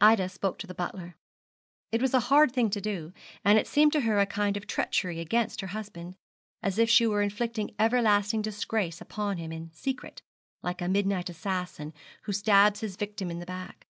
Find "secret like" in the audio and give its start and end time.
9.74-10.80